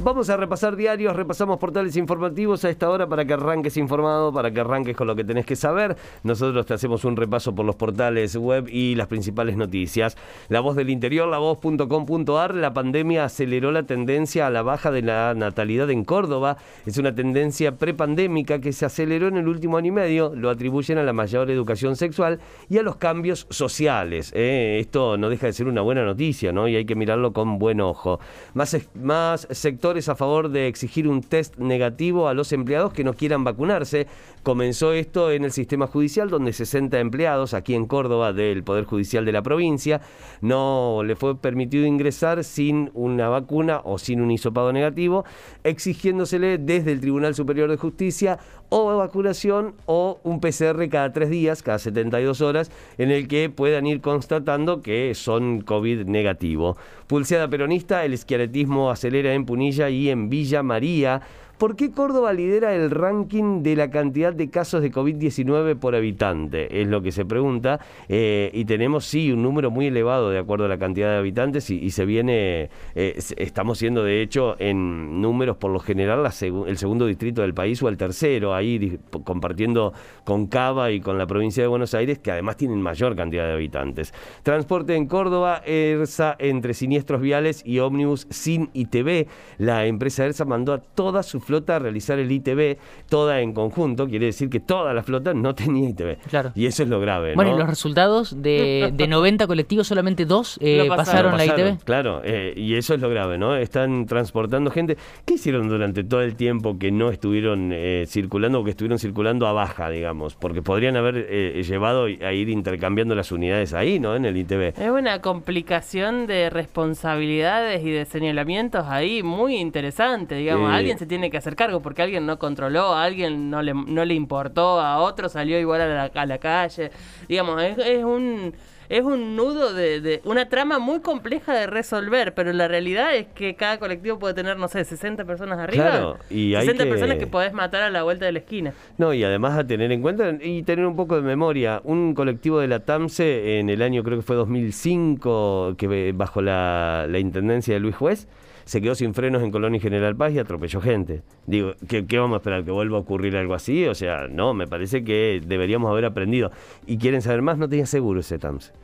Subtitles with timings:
[0.00, 4.52] Vamos a repasar diarios, repasamos portales informativos a esta hora para que arranques informado, para
[4.52, 5.96] que arranques con lo que tenés que saber.
[6.22, 10.16] Nosotros te hacemos un repaso por los portales web y las principales noticias.
[10.50, 15.02] La voz del interior, la voz.com.ar, la pandemia aceleró la tendencia a la baja de
[15.02, 16.58] la natalidad en Córdoba.
[16.86, 20.32] Es una tendencia prepandémica que se aceleró en el último año y medio.
[20.32, 22.38] Lo atribuyen a la mayor educación sexual
[22.68, 24.30] y a los cambios sociales.
[24.36, 24.78] ¿eh?
[24.78, 26.68] Esto no deja de ser una buena noticia, ¿no?
[26.68, 28.20] Y hay que mirarlo con buen ojo.
[28.54, 29.48] Más, más
[29.88, 34.06] sectores a favor de exigir un test negativo a los empleados que no quieran vacunarse.
[34.42, 39.24] Comenzó esto en el sistema judicial, donde 60 empleados aquí en Córdoba del Poder Judicial
[39.24, 40.02] de la provincia
[40.42, 45.24] no le fue permitido ingresar sin una vacuna o sin un hisopado negativo,
[45.64, 51.62] exigiéndosele desde el Tribunal Superior de Justicia o vacunación o un PCR cada tres días,
[51.62, 56.76] cada 72 horas, en el que puedan ir constatando que son COVID negativo.
[57.06, 61.22] Pulseada peronista, el esquiaretismo acelera en Punilla y en Villa María.
[61.58, 66.80] ¿Por qué Córdoba lidera el ranking de la cantidad de casos de COVID-19 por habitante?
[66.80, 67.80] Es lo que se pregunta.
[68.08, 71.68] Eh, y tenemos, sí, un número muy elevado de acuerdo a la cantidad de habitantes
[71.70, 77.06] y, se viene, eh, estamos siendo de hecho en números por lo general el segundo
[77.06, 79.92] distrito del país o el tercero, ahí compartiendo
[80.22, 83.54] con Cava y con la provincia de Buenos Aires, que además tienen mayor cantidad de
[83.54, 84.14] habitantes.
[84.44, 89.26] Transporte en Córdoba, ERSA entre siniestros viales y ómnibus sin ITV.
[89.58, 92.76] La empresa ERSA mandó a toda su flota a realizar el ITV,
[93.08, 96.18] toda en conjunto, quiere decir que toda la flota no tenía ITV.
[96.28, 96.52] Claro.
[96.54, 97.34] Y eso es lo grave.
[97.34, 101.78] Bueno, y los resultados de, de 90 colectivos, solamente dos eh, pasaron, la ITV.
[101.84, 103.56] Claro, eh, y eso es lo grave, ¿no?
[103.56, 104.98] Están transportando gente.
[105.24, 109.46] ¿Qué hicieron durante todo el tiempo que no estuvieron eh, circulando o que estuvieron circulando
[109.46, 110.34] a baja, digamos?
[110.34, 111.26] Porque podrían haber
[111.64, 114.14] llevado a ir intercambiando las unidades ahí, ¿no?
[114.14, 114.74] En el ITV.
[114.78, 120.70] Es una complicación de responsabilidades y de señalamientos ahí muy interesante, digamos.
[120.70, 124.04] Alguien se tiene que hacer cargo porque alguien no controló, a alguien no le, no
[124.04, 126.90] le importó, a otro salió igual a la, a la calle.
[127.28, 128.54] Digamos, es, es un
[128.88, 133.54] es un nudo de, una trama muy compleja de resolver, pero la realidad es que
[133.54, 135.90] cada colectivo puede tener, no sé, 60 personas arriba.
[135.90, 138.72] Claro, y 60 personas que podés matar a la vuelta de la esquina.
[138.96, 142.60] No, y además a tener en cuenta y tener un poco de memoria, un colectivo
[142.60, 147.74] de la TAMSE en el año creo que fue 2005, que bajo la, la intendencia
[147.74, 148.26] de Luis Juez,
[148.68, 151.22] se quedó sin frenos en Colón y General Paz y atropelló gente.
[151.46, 152.64] Digo, ¿qué, vamos a esperar?
[152.64, 153.86] ¿Que vuelva a ocurrir algo así?
[153.86, 156.50] O sea, no, me parece que deberíamos haber aprendido.
[156.86, 157.56] ¿Y quieren saber más?
[157.56, 158.74] No tenía seguro ese TAMS.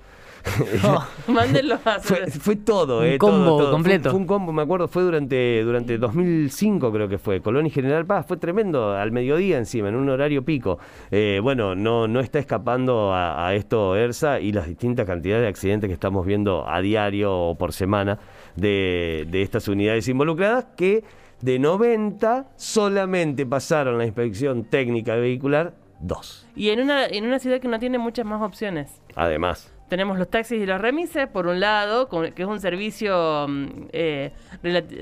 [1.29, 4.11] mándenlo a fue, fue todo, un eh, combo completo.
[4.11, 7.43] Fue, un combo, me acuerdo, fue durante, durante 2005 creo que fue.
[7.43, 10.79] Colón y General Paz fue tremendo, al mediodía encima, en un horario pico.
[11.11, 15.49] Eh, bueno, no, no está escapando a, a, esto ERSA y las distintas cantidades de
[15.49, 18.19] accidentes que estamos viendo a diario o por semana
[18.57, 21.05] de, de estas unidades involucradas que
[21.41, 26.47] de 90 solamente pasaron la inspección técnica vehicular dos.
[26.57, 29.01] Y en una, en una ciudad que no tiene muchas más opciones.
[29.15, 33.67] Además tenemos los taxis y los remises, por un lado, que es un servicio, mm,
[33.93, 34.33] eh,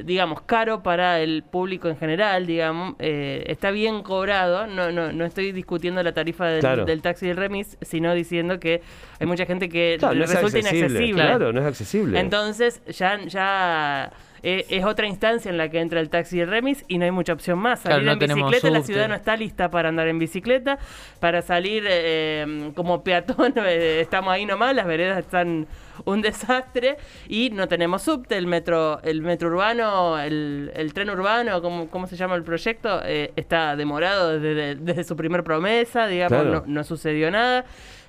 [0.05, 5.25] digamos, caro para el público en general, digamos, eh, está bien cobrado, no, no, no
[5.25, 8.83] estoy discutiendo la tarifa del, taxi y el remis, sino diciendo que
[9.19, 11.23] hay mucha gente que resulta inaccesible.
[11.23, 12.21] Claro, no es accesible.
[12.21, 13.19] Entonces, ya...
[13.25, 16.99] ya eh, es otra instancia en la que entra el taxi y el remis y
[16.99, 17.81] no hay mucha opción más.
[17.81, 20.79] Salir en bicicleta, la ciudad no está lista para andar en bicicleta.
[21.21, 25.67] Para salir eh, como peatón, eh, estamos ahí nomás, las veredas están
[26.05, 26.97] un desastre
[27.29, 32.07] y no tenemos subte, el metro, el metro urbano, el, el tren urbano, ¿cómo, ¿cómo,
[32.07, 33.03] se llama el proyecto?
[33.03, 37.65] está demorado desde, su primer promesa, digamos, no, no sucedió nada.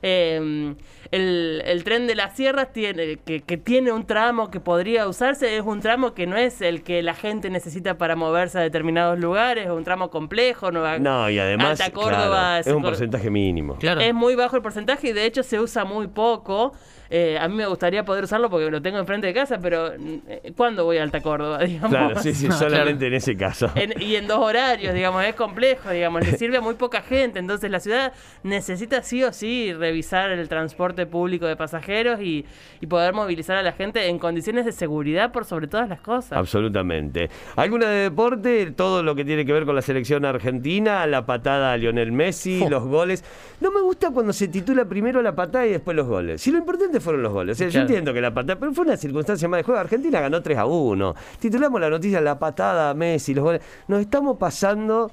[0.06, 0.76] Eh,
[1.12, 5.80] el, tren de las sierras tiene, que, tiene un tramo que podría usarse, es un
[5.80, 9.72] tramo que no es el que la gente necesita para moverse a determinados lugares, es
[9.72, 10.72] un tramo complejo.
[10.72, 13.78] no, y además es un porcentaje mínimo.
[13.82, 16.74] Es muy bajo el porcentaje y de hecho se usa muy poco.
[17.16, 20.52] Eh, a mí me gustaría poder usarlo porque lo tengo enfrente de casa, pero eh,
[20.58, 21.60] ¿cuándo voy a Alta Córdoba?
[21.64, 21.92] Digamos?
[21.92, 23.72] Claro, sí, sí, solamente en ese caso.
[24.00, 27.38] y en dos horarios, digamos, es complejo, digamos, le sirve a muy poca gente.
[27.38, 32.46] Entonces la ciudad necesita sí o sí revisar el transporte público de pasajeros y,
[32.90, 36.34] poder movilizar a la gente en condiciones de seguridad por sobre todas las cosas.
[36.34, 37.30] Absolutamente.
[37.56, 38.72] ¿Alguna de deporte?
[38.72, 42.68] Todo lo que tiene que ver con la selección argentina, la patada a Lionel Messi,
[42.70, 43.24] los goles.
[43.62, 46.42] No me gusta cuando se titula primero la patada y después los goles.
[46.42, 47.58] Si lo importante fueron los goles.
[47.58, 49.80] Yo entiendo que la patada, pero fue una circunstancia más de juego.
[49.80, 51.16] Argentina ganó 3 a 1.
[51.40, 53.62] Titulamos la noticia La patada a Messi, los goles.
[53.88, 55.12] Nos estamos pasando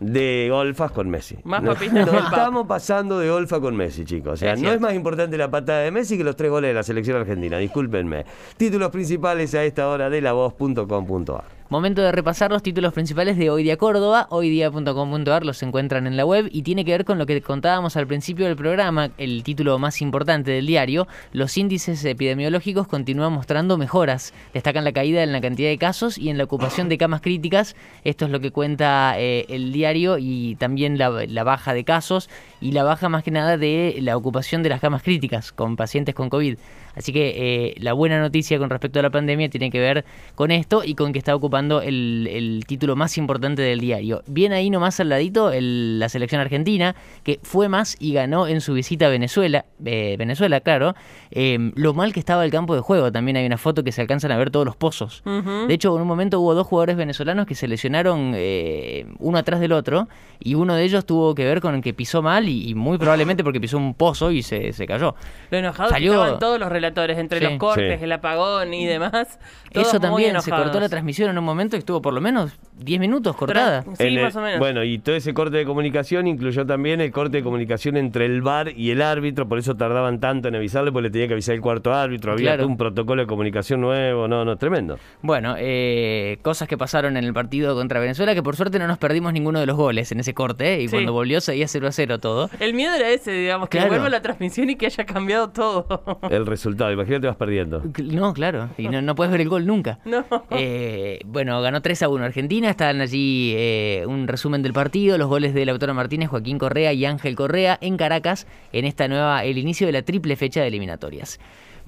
[0.00, 1.38] de golfas con Messi.
[1.44, 4.34] Más no, papistas no estamos pasando de golfa con Messi, chicos.
[4.34, 6.74] O sea, no es más importante la patada de Messi que los tres goles de
[6.74, 7.58] la selección argentina.
[7.58, 8.24] Discúlpenme.
[8.56, 11.57] Títulos principales a esta hora de la voz.com.ar.
[11.70, 14.26] Momento de repasar los títulos principales de Hoy Día Córdoba.
[14.30, 18.06] Hoydía.com.ar los encuentran en la web y tiene que ver con lo que contábamos al
[18.06, 21.06] principio del programa, el título más importante del diario.
[21.30, 24.32] Los índices epidemiológicos continúan mostrando mejoras.
[24.54, 27.76] Destacan la caída en la cantidad de casos y en la ocupación de camas críticas.
[28.02, 32.30] Esto es lo que cuenta eh, el diario y también la, la baja de casos
[32.62, 36.14] y la baja más que nada de la ocupación de las camas críticas con pacientes
[36.14, 36.56] con COVID.
[36.98, 40.04] Así que eh, la buena noticia con respecto a la pandemia tiene que ver
[40.34, 44.22] con esto y con que está ocupando el, título más importante del diario.
[44.26, 48.74] Bien ahí nomás al ladito la selección argentina, que fue más y ganó en su
[48.74, 50.96] visita a Venezuela, eh, Venezuela, claro,
[51.30, 53.12] em, lo mal que estaba el campo de juego.
[53.12, 55.22] También hay una foto que se alcanzan a ver todos los pozos.
[55.24, 59.60] De hecho, en un momento hubo dos jugadores venezolanos que se lesionaron eh, uno atrás
[59.60, 60.08] del otro
[60.40, 63.60] y uno de ellos tuvo que ver con que pisó mal y, muy probablemente porque
[63.60, 65.14] pisó un pozo y se, cayó.
[65.50, 66.12] Lo enojado Salió...
[66.12, 69.38] estaban todos los entre los cortes, el apagón y demás.
[69.70, 73.00] Eso también, se cortó la transmisión en un momento y estuvo por lo menos 10
[73.00, 73.84] minutos cortada.
[73.98, 74.58] Sí, más o menos.
[74.58, 78.42] Bueno, y todo ese corte de comunicación incluyó también el corte de comunicación entre el
[78.42, 81.54] VAR y el árbitro, por eso tardaban tanto en avisarle, porque le tenía que avisar
[81.54, 84.98] el cuarto árbitro, había un protocolo de comunicación nuevo, no, no, tremendo.
[85.22, 88.98] Bueno, eh, cosas que pasaron en el partido contra Venezuela, que por suerte no nos
[88.98, 91.92] perdimos ninguno de los goles en ese corte, eh, y cuando volvió seguía 0 a
[91.92, 92.50] 0 todo.
[92.60, 96.20] El miedo era ese, digamos, que vuelva la transmisión y que haya cambiado todo.
[96.30, 97.82] el resultado, imagínate vas perdiendo.
[98.04, 99.98] No, claro, y no, no puedes ver el gol nunca.
[100.08, 100.24] No.
[100.50, 105.28] Eh, bueno, ganó 3 a 1 Argentina, estaban allí eh, un resumen del partido, los
[105.28, 109.58] goles de Lautaro Martínez, Joaquín Correa y Ángel Correa en Caracas en esta nueva, el
[109.58, 111.38] inicio de la triple fecha de eliminatorias.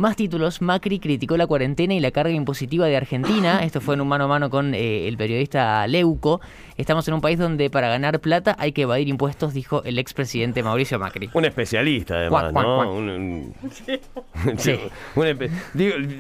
[0.00, 3.61] Más títulos, Macri criticó la cuarentena y la carga impositiva de Argentina.
[3.64, 6.41] Esto fue en un mano a mano con eh, el periodista Leuco.
[6.79, 10.62] Estamos en un país donde para ganar plata hay que evadir impuestos, dijo el expresidente
[10.62, 11.29] Mauricio Macri.
[11.35, 13.52] Un especialista, además, ¿no?
[14.56, 14.79] Sí.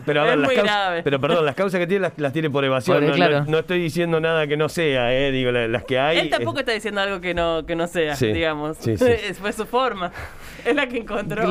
[0.04, 3.02] pero, a ver, las causas, pero perdón, las causas que tiene las, tiene por evasión.
[3.46, 6.18] no, estoy diciendo nada que no sea, eh, digo, las, que hay.
[6.18, 8.76] Él tampoco está diciendo algo que no, que no sea, digamos.
[9.40, 10.12] Fue su forma.
[10.66, 11.50] Es la que encontró.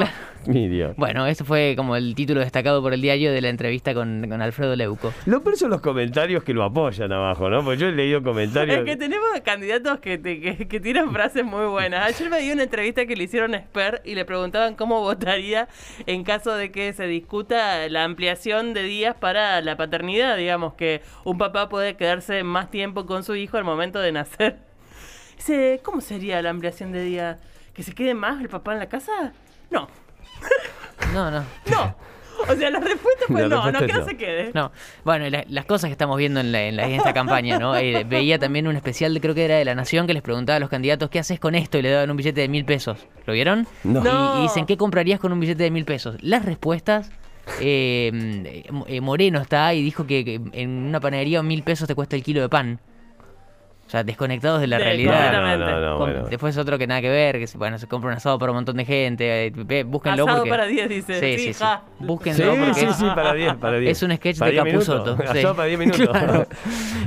[0.97, 4.75] Bueno, eso fue como el título destacado por el diario de la entrevista con, Alfredo
[4.75, 5.13] Leuco.
[5.25, 7.63] Lo peor son los comentarios que lo apoyan abajo, ¿no?
[7.63, 8.79] Porque yo he leído comentarios.
[8.79, 12.05] Es que tenemos candidatos que, que, tiran frases muy buenas.
[12.05, 15.69] Ayer me dio una entrevista que le hicieron a Esper y le preguntaban cómo votaría
[16.07, 20.35] en caso de que se discuta la ampliación de días para la paternidad.
[20.35, 24.59] Digamos que un papá puede quedarse más tiempo con su hijo al momento de nacer.
[25.37, 27.39] Dice, ¿cómo sería la ampliación de días?
[27.73, 29.31] ¿Que se quede más el papá en la casa?
[29.71, 29.87] No.
[31.13, 31.43] No, no.
[31.69, 31.95] No.
[32.47, 34.51] O sea, la respuesta fue no, no, que no se quede.
[34.53, 34.71] No.
[35.03, 37.75] Bueno, las cosas que estamos viendo en, esta campaña, ¿no?
[37.75, 40.57] Eh, veía también un especial, de, creo que era de La Nación, que les preguntaba
[40.57, 41.77] a los candidatos, ¿qué haces con esto?
[41.77, 43.05] Y le daban un billete de mil pesos.
[43.25, 43.67] ¿Lo vieron?
[43.83, 44.39] No.
[44.39, 46.15] Y, dicen, ¿qué comprarías con un billete de mil pesos?
[46.21, 47.11] Las respuestas...
[47.61, 52.15] Eh, eh, Moreno está y dijo que, que en una panadería mil pesos te cuesta
[52.15, 52.79] el kilo de pan.
[53.89, 56.29] O sea, desconectados de la realidad.
[56.29, 58.77] Después otro que nada que ver, que bueno, se compra un asado para un montón
[58.77, 59.47] de gente.
[59.47, 61.19] Eh, búsquenlo asado para 10, dice.
[61.19, 61.65] Sí, sí, sí.
[61.97, 63.91] Búsquenlo porque sí, sí, para 10, para 10.
[63.91, 65.17] Es un sketch de Capuzoto.
[65.27, 66.07] Asado para 10 minutos.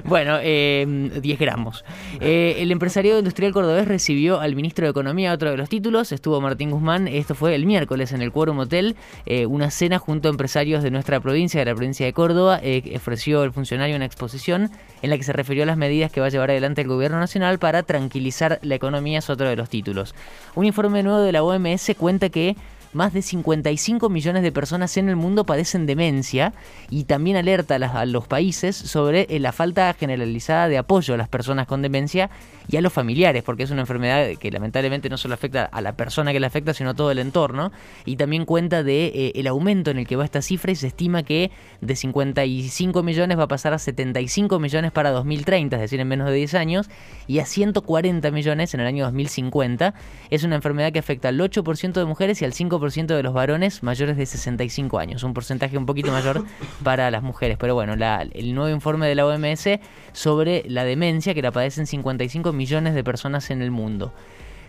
[0.04, 0.84] bueno, eh,
[1.22, 1.84] 10 gramos.
[2.18, 6.10] Eh, el empresario industrial cordobés recibió al ministro de Economía otro de los títulos.
[6.10, 7.06] Estuvo Martín Guzmán.
[7.06, 8.96] Esto fue el miércoles en el Quórum Hotel.
[9.24, 12.58] Eh, una cena junto a empresarios de nuestra provincia, de la provincia de Córdoba.
[12.60, 14.68] Eh, ofreció el funcionario una exposición
[15.00, 17.20] en la que se refirió a las medidas que va a llevar adelante el gobierno
[17.20, 20.14] nacional para tranquilizar la economía es otro de los títulos.
[20.54, 22.56] Un informe nuevo de la OMS cuenta que
[22.92, 26.52] más de 55 millones de personas en el mundo padecen demencia
[26.90, 31.28] y también alerta a, los países sobre eh, la falta generalizada de apoyo a las
[31.28, 32.30] personas con demencia
[32.68, 35.96] y a los familiares, porque es una enfermedad que lamentablemente no solo afecta a la
[35.96, 37.72] persona que la afecta, sino a todo el entorno,
[38.04, 40.88] y también cuenta de eh, el aumento en el que va esta cifra y se
[40.88, 46.00] estima que de 55 millones va a pasar a 75 millones para 2030, es decir,
[46.00, 46.90] en menos de 10 años,
[47.26, 49.94] y a 140 millones en el año 2050.
[50.30, 53.82] Es una enfermedad que afecta al 8% de mujeres y al 5% de los varones
[53.82, 56.44] mayores de 65 años, un porcentaje un poquito mayor
[56.84, 57.56] para las mujeres.
[57.58, 59.68] Pero bueno, el nuevo informe de la OMS
[60.12, 64.12] sobre la demencia que la padecen 55 millones de personas en el mundo.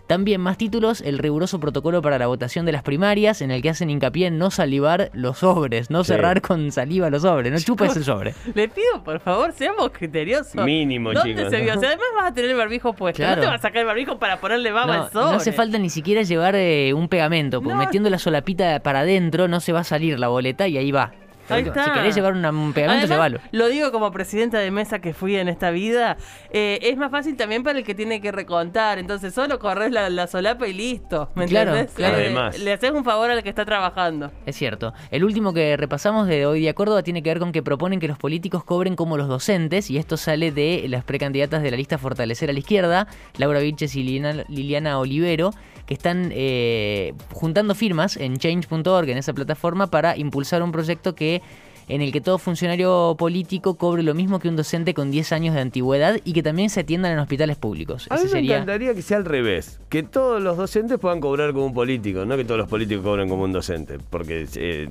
[0.06, 3.70] También más títulos, el riguroso protocolo para la votación de las primarias, en el que
[3.70, 7.96] hacen hincapié en no salivar los sobres, no cerrar con saliva los sobres, no chupes
[7.96, 8.34] el sobre.
[8.54, 10.62] Le pido, por favor, seamos criteriosos.
[10.64, 11.48] Mínimo, chicos.
[11.48, 11.74] Se vio?
[11.74, 13.26] O sea, además vas a tener el barbijo puesto.
[13.26, 15.24] No te vas a sacar el barbijo para ponerle baba al sobre.
[15.24, 19.48] No hace falta ni siquiera llevar eh, un pegamento, porque metiendo la solapita para adentro
[19.48, 21.12] no se va a salir la boleta y ahí va.
[21.48, 21.84] Ahí está.
[21.84, 23.40] Si querés llevar un pegamento, llévalo.
[23.52, 26.16] Lo digo como presidenta de mesa que fui en esta vida.
[26.50, 28.98] Eh, es más fácil también para el que tiene que recontar.
[28.98, 31.30] Entonces solo corres la, solapa y listo.
[31.34, 32.18] ¿Me claro, Claro.
[32.18, 34.30] Eh, le haces un favor al que está trabajando.
[34.46, 34.94] Es cierto.
[35.10, 38.08] El último que repasamos de hoy día Córdoba tiene que ver con que proponen que
[38.08, 39.90] los políticos cobren como los docentes.
[39.90, 43.94] Y esto sale de las precandidatas de la lista Fortalecer a la Izquierda, Laura Vilches
[43.96, 45.52] y Liliana, Olivero,
[45.86, 51.42] que están eh, juntando firmas en change.org, en esa plataforma, para impulsar un proyecto que
[51.88, 55.54] en el que todo funcionario político cobre lo mismo que un docente con 10 años
[55.54, 58.06] de antigüedad y que también se atiendan en hospitales públicos.
[58.10, 61.66] A mí me encantaría que sea al revés, que todos los docentes puedan cobrar como
[61.66, 64.88] un político, no que todos los políticos cobren como un docente, porque eh,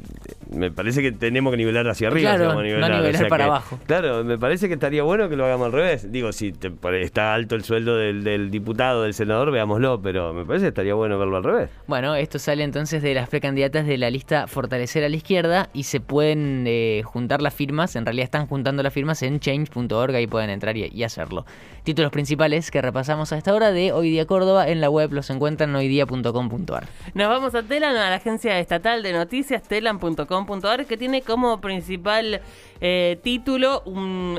[0.50, 2.36] me parece que tenemos que nivelar hacia arriba.
[2.36, 3.80] Claro, no nivelar para abajo.
[3.86, 6.12] Claro, me parece que estaría bueno que lo hagamos al revés.
[6.12, 6.54] Digo, si
[7.02, 11.18] está alto el sueldo del, diputado, del senador, veámoslo, pero me parece que estaría bueno
[11.18, 11.70] verlo al revés.
[11.88, 15.84] Bueno, esto sale entonces de las precandidatas de la lista Fortalecer a la Izquierda y
[15.84, 16.66] se pueden...
[16.68, 20.78] Eh, juntar las firmas, en realidad están juntando las firmas en change.org, ahí pueden entrar
[20.78, 21.46] y, hacerlo.
[21.84, 25.30] Títulos principales que repasamos a esta hora de Hoy Día Córdoba, en la web los
[25.30, 26.88] encuentran en hoydia.com.ar.
[27.14, 32.42] Nos vamos a Telan, a la agencia estatal de noticias, telan.com.ar, que tiene como principal
[32.86, 33.84] eh, título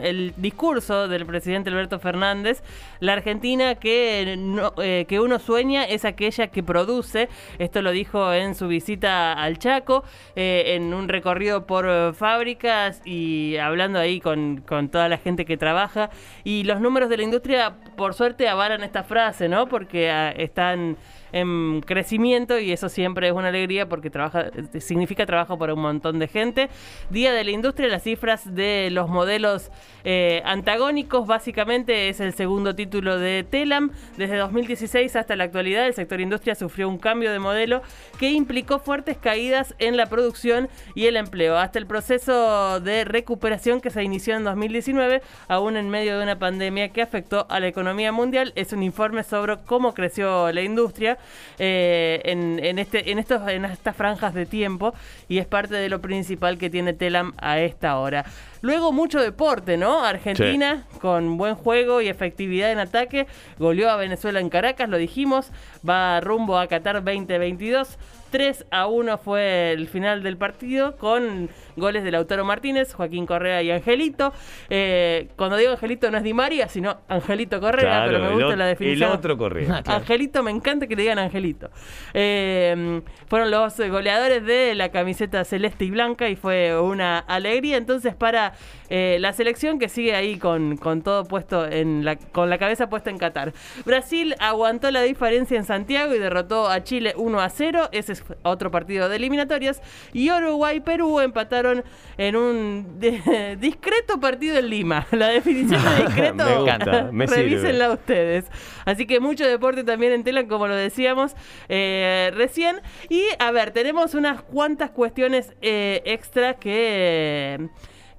[0.02, 2.62] el discurso del presidente Alberto Fernández.
[3.00, 4.36] La Argentina que,
[4.78, 7.28] eh, que uno sueña es aquella que produce.
[7.58, 10.04] Esto lo dijo en su visita al Chaco,
[10.36, 15.56] eh, en un recorrido por fábricas y hablando ahí con, con toda la gente que
[15.56, 16.10] trabaja.
[16.42, 19.68] Y los números de la industria, por suerte, avalan esta frase, ¿no?
[19.68, 20.96] Porque ah, están
[21.34, 24.46] en crecimiento y eso siempre es una alegría porque trabaja,
[24.78, 26.68] significa trabajo para un montón de gente.
[27.10, 29.70] Día de la industria, las cifras de los modelos
[30.04, 33.90] eh, antagónicos, básicamente es el segundo título de Telam.
[34.16, 37.82] Desde 2016 hasta la actualidad, el sector industria sufrió un cambio de modelo
[38.20, 41.58] que implicó fuertes caídas en la producción y el empleo.
[41.58, 46.38] Hasta el proceso de recuperación que se inició en 2019, aún en medio de una
[46.38, 51.18] pandemia que afectó a la economía mundial, es un informe sobre cómo creció la industria.
[51.58, 54.92] Eh, en, este, en, estos, en estas franjas de tiempo
[55.28, 58.24] y es parte de lo principal que tiene Telam a esta hora.
[58.64, 60.02] Luego mucho deporte, ¿no?
[60.02, 63.26] Argentina con buen juego y efectividad en ataque,
[63.59, 65.52] goleó a Venezuela en Caracas, lo dijimos,
[65.87, 67.99] va rumbo a Qatar 2022.
[68.35, 73.62] 3 a 1 fue el final del partido con goles de Lautaro Martínez, Joaquín Correa
[73.62, 74.33] y Angelito.
[74.68, 78.66] Eh, cuando digo Angelito no es Di María, sino Angelito Correa, pero me gusta la
[78.66, 79.11] definición.
[79.11, 79.83] El otro Correa.
[79.87, 81.71] Ah, Angelito, me encanta que le digan Angelito.
[82.12, 88.16] Eh, fueron los goleadores de la camiseta celeste y blanca y fue una alegría entonces
[88.16, 88.53] para
[88.90, 92.88] eh, la selección que sigue ahí con, con todo puesto en la, con la cabeza
[92.88, 93.52] puesta en Qatar.
[93.84, 97.88] Brasil aguantó la diferencia en Santiago y derrotó a Chile 1 a 0.
[97.92, 99.80] Ese es otro partido de eliminatorias.
[100.12, 101.84] Y Uruguay y Perú empataron
[102.18, 103.00] en un
[103.58, 105.06] discreto partido en Lima.
[105.12, 108.46] La definición de discreto, Me revísenla ustedes.
[108.84, 111.34] Así que mucho deporte también en tela, como lo decíamos
[111.68, 112.80] eh, recién.
[113.08, 117.68] Y a ver, tenemos unas cuantas cuestiones eh, extras que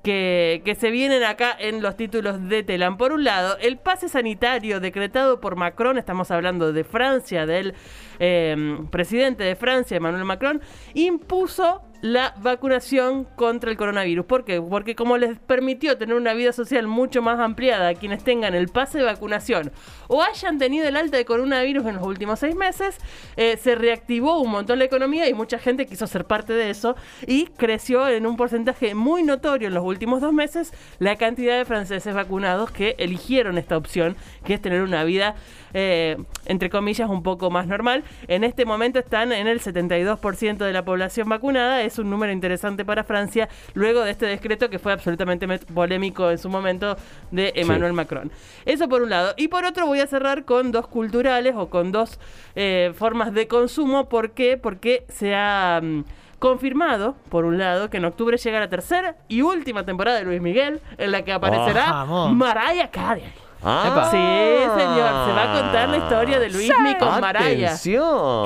[0.06, 2.98] que, se vienen acá en los títulos de Telam.
[2.98, 7.74] Por un lado, el pase sanitario decretado por Macron, estamos hablando de Francia, del
[8.20, 10.62] eh, presidente de Francia, Emmanuel Macron,
[10.94, 14.28] impuso la vacunación contra el coronavirus.
[14.28, 14.62] ¿Por qué?
[14.62, 18.68] Porque como les permitió tener una vida social mucho más ampliada a quienes tengan el
[18.68, 19.72] pase de vacunación
[20.08, 23.00] o hayan tenido el alta de coronavirus en los últimos seis meses,
[23.38, 26.96] eh, se reactivó un montón la economía y mucha gente quiso ser parte de eso
[27.26, 31.66] y creció en un porcentaje muy notorio en los últimos dos meses la cantidad de
[31.66, 35.34] franceses vacunados que eligieron esta opción, que es tener una vida,
[35.74, 38.04] eh, entre comillas, un poco más normal.
[38.28, 43.04] En este momento están en el 72% de la población vacunada un número interesante para
[43.04, 46.98] Francia luego de este decreto que fue absolutamente polémico en su momento
[47.32, 48.32] de Emmanuel Macron.
[48.66, 49.34] Eso por un lado.
[49.38, 52.20] Y por otro voy a cerrar con dos culturales o con dos
[52.56, 54.10] eh, formas de consumo.
[54.10, 54.58] ¿Por qué?
[54.58, 55.80] Porque se ha...
[55.82, 56.04] Mm,
[56.40, 60.42] confirmado, por un lado, que en octubre llega la tercera y última temporada de Luis
[60.42, 63.24] Miguel, en la que aparecerá oh, Mariah Carey.
[63.64, 64.10] Ah.
[64.12, 65.28] Sí, señor.
[65.28, 66.96] Se va a contar la historia de Luis sí.
[67.00, 67.76] con Maraya.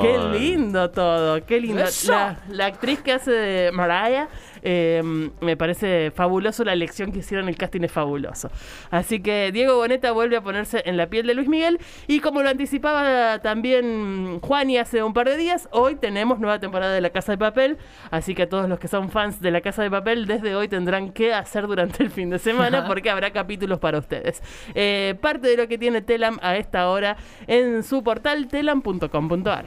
[0.02, 1.44] Qué lindo todo.
[1.44, 1.84] Qué lindo.
[2.06, 4.28] La, la, actriz que hace de Maraya
[4.62, 5.02] eh,
[5.40, 8.50] me parece fabuloso la elección que hicieron, el casting es fabuloso.
[8.90, 12.42] Así que Diego Boneta vuelve a ponerse en la piel de Luis Miguel y como
[12.42, 17.10] lo anticipaba también Juani hace un par de días, hoy tenemos nueva temporada de La
[17.10, 17.78] Casa de Papel,
[18.10, 20.68] así que a todos los que son fans de La Casa de Papel desde hoy
[20.68, 24.42] tendrán que hacer durante el fin de semana porque habrá capítulos para ustedes.
[24.74, 29.66] Eh, parte de lo que tiene Telam a esta hora en su portal telam.com.ar.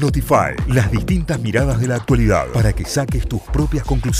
[0.00, 4.11] Notify, las distintas miradas de la actualidad para que saques tus propias conclusiones.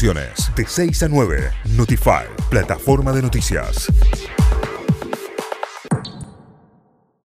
[0.57, 3.89] De 6 a 9, Notify, plataforma de noticias.